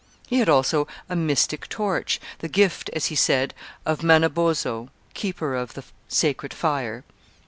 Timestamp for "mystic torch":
1.15-2.19